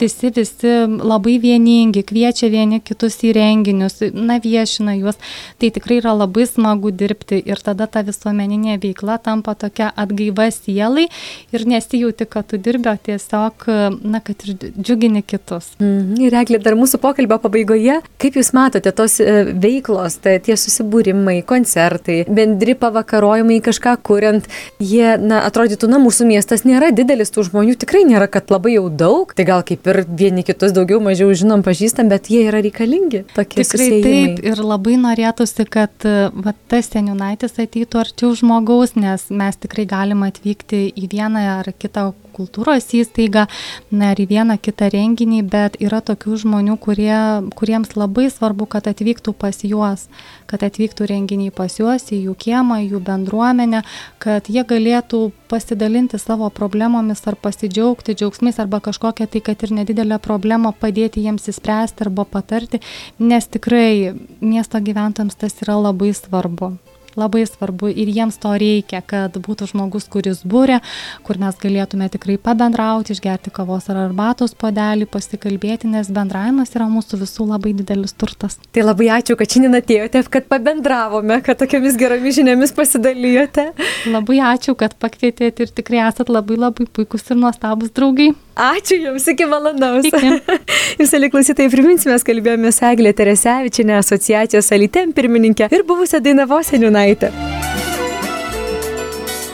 visi, 0.00 0.30
visi 0.34 0.74
labai 1.00 1.38
vieningi, 1.42 2.02
kviečia 2.06 2.50
vieni 2.52 2.80
kitus 2.84 3.18
į 3.24 3.32
renginius, 3.36 4.00
na 4.12 4.38
viešina 4.42 4.96
juos. 4.98 5.20
Tai 5.60 5.70
tikrai 5.74 6.00
yra 6.00 6.14
labai 6.16 6.46
smagu 6.48 6.92
dirbti 6.92 7.40
ir 7.46 7.60
tada 7.64 7.86
ta 7.90 8.02
visuomeninė 8.06 8.78
veikla 8.82 9.18
tampa 9.22 9.54
tokia 9.58 9.90
atgaiva 9.96 10.48
sielai 10.54 11.06
ir 11.54 11.66
nesijauti, 11.68 12.26
kad 12.30 12.48
tu 12.50 12.60
dirbi, 12.60 12.90
o 12.90 12.96
tiesiog, 12.96 13.66
na, 14.02 14.20
kad 14.24 14.44
ir 14.46 14.56
džiugini 14.78 15.22
kitus. 15.22 15.72
Mhm. 15.80 16.20
Ir 16.26 16.36
Eglė, 16.40 16.60
dar 16.62 16.76
mūsų 16.78 17.00
pokalbio 17.02 17.40
pabaigoje, 17.42 18.00
kaip 18.20 18.38
Jūs 18.40 18.52
matote 18.56 18.92
tos 18.96 19.18
e, 19.20 19.42
veiklos, 19.60 20.18
tai 20.24 20.38
tie 20.44 20.56
susibūrimai, 20.58 21.40
koncertai, 21.46 22.22
bendri 22.28 22.76
pavakarojimai 22.78 23.60
kažką 23.64 23.96
kuriant, 24.06 24.46
jie, 24.80 25.16
na, 25.20 25.42
atrodytų, 25.48 25.90
na, 25.90 26.00
mūsų 26.02 26.28
miestas 26.30 26.64
nėra 26.68 26.90
didelis, 26.94 27.32
tų 27.34 27.46
žmonių 27.50 27.76
tikrai 27.80 28.04
nėra, 28.08 28.30
kad 28.30 28.49
labai 28.52 28.74
jau 28.76 28.86
daug, 28.90 29.34
tai 29.36 29.46
gal 29.48 29.64
kaip 29.66 29.86
ir 29.90 30.02
vieni 30.06 30.44
kitus 30.46 30.74
daugiau 30.76 31.00
mažiau 31.02 31.32
žinom, 31.36 31.64
pažįstam, 31.66 32.10
bet 32.12 32.30
jie 32.32 32.44
yra 32.48 32.62
reikalingi. 32.64 33.24
Tikrai 33.34 33.66
susijimai. 33.66 34.00
taip 34.06 34.44
ir 34.52 34.64
labai 34.64 34.96
norėtųsi, 35.00 35.66
kad 35.70 36.08
va, 36.34 36.54
tas 36.70 36.90
seniunaitis 36.92 37.58
ateitų 37.62 38.02
arčiau 38.04 38.34
žmogaus, 38.38 38.96
nes 38.98 39.28
mes 39.30 39.60
tikrai 39.60 39.86
galime 39.90 40.30
atvykti 40.30 40.88
į 40.94 41.10
vieną 41.14 41.46
ar 41.60 41.72
kitą 41.78 42.10
kultūros 42.40 42.88
įstaigą, 42.96 43.46
na 43.92 44.12
ir 44.14 44.24
į 44.24 44.28
vieną 44.34 44.56
kitą 44.62 44.90
renginį, 44.94 45.42
bet 45.52 45.78
yra 45.82 46.00
tokių 46.04 46.40
žmonių, 46.44 46.76
kurie, 46.80 47.20
kuriems 47.58 47.94
labai 47.98 48.30
svarbu, 48.32 48.68
kad 48.70 48.88
atvyktų 48.90 49.34
pas 49.36 49.62
juos, 49.66 50.08
kad 50.50 50.64
atvyktų 50.66 51.08
renginiai 51.10 51.52
pas 51.54 51.76
juos, 51.78 52.08
į 52.10 52.24
jų 52.26 52.36
kiemą, 52.40 52.80
į 52.84 52.90
jų 52.94 53.02
bendruomenę, 53.06 53.84
kad 54.22 54.50
jie 54.50 54.64
galėtų 54.64 55.30
pasidalinti 55.50 56.18
savo 56.18 56.50
problemomis 56.54 57.22
ar 57.26 57.36
pasidžiaugti 57.36 58.16
džiaugsmais 58.18 58.60
arba 58.62 58.80
kažkokią 58.84 59.28
tai, 59.30 59.42
kad 59.44 59.66
ir 59.66 59.74
nedidelę 59.80 60.20
problemą 60.22 60.72
padėti 60.72 61.24
jiems 61.26 61.50
įspręsti 61.52 62.06
arba 62.06 62.26
patarti, 62.28 62.82
nes 63.18 63.50
tikrai 63.50 64.14
miesto 64.40 64.80
gyventojams 64.80 65.38
tas 65.38 65.58
yra 65.64 65.78
labai 65.80 66.14
svarbu 66.16 66.76
labai 67.20 67.44
svarbu 67.48 67.90
ir 67.92 68.10
jiems 68.10 68.38
to 68.42 68.52
reikia, 68.60 69.02
kad 69.06 69.36
būtų 69.36 69.70
žmogus, 69.70 70.08
kuris 70.10 70.42
būrė, 70.48 70.80
kur 71.26 71.40
mes 71.42 71.56
galėtume 71.60 72.08
tikrai 72.12 72.38
pabendrauti, 72.40 73.14
išgerti 73.14 73.52
kavos 73.54 73.88
ar 73.92 74.02
arbatos 74.06 74.56
podelį, 74.58 75.08
pasikalbėti, 75.10 75.90
nes 75.92 76.10
bendravimas 76.14 76.74
yra 76.76 76.88
mūsų 76.90 77.20
visų 77.24 77.48
labai 77.50 77.74
didelis 77.78 78.16
turtas. 78.16 78.58
Tai 78.74 78.86
labai 78.86 79.10
ačiū, 79.20 79.36
kad 79.38 79.50
šiandien 79.52 79.80
atėjote, 79.80 80.24
kad 80.32 80.48
pabendravome, 80.50 81.40
kad 81.46 81.60
tokiamis 81.60 81.98
geromis 82.00 82.38
žiniomis 82.40 82.74
pasidalijote. 82.76 83.70
Labai 84.10 84.40
ačiū, 84.52 84.76
kad 84.78 84.96
pakvietėte 85.00 85.66
ir 85.66 85.74
tikrai 85.80 86.04
esat 86.08 86.32
labai 86.32 86.58
labai 86.60 86.88
puikus 86.88 87.28
ir 87.30 87.40
nuostabus 87.40 87.92
draugai. 87.96 88.32
Ačiū 88.60 88.98
Jums, 89.00 89.24
iki 89.32 89.46
malonaus. 89.48 90.08
Jūs, 91.00 91.14
klausytojai, 91.32 91.70
priminsime, 91.72 92.18
kalbėjome 92.26 92.72
su 92.76 92.84
Eglė 92.90 93.14
Teresevičinė, 93.16 93.96
asociacijos 94.02 94.68
Alitėm 94.76 95.14
pirmininkė 95.16 95.70
ir 95.72 95.86
buvusią 95.88 96.20
Dainavos 96.24 96.74
seniūnaitę. 96.74 97.32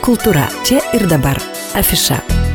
Kultūra 0.03 0.47
čia 0.67 0.83
ir 0.95 1.07
dabar. 1.11 1.39
Afiša. 1.77 2.46